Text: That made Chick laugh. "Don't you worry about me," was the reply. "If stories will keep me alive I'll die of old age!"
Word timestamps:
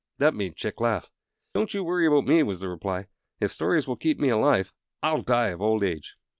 That 0.17 0.33
made 0.33 0.55
Chick 0.55 0.81
laugh. 0.81 1.11
"Don't 1.53 1.75
you 1.75 1.83
worry 1.83 2.07
about 2.07 2.25
me," 2.25 2.41
was 2.41 2.59
the 2.59 2.67
reply. 2.69 3.05
"If 3.39 3.51
stories 3.51 3.87
will 3.87 3.97
keep 3.97 4.17
me 4.19 4.29
alive 4.29 4.73
I'll 5.03 5.21
die 5.21 5.49
of 5.49 5.61
old 5.61 5.83
age!" 5.83 6.15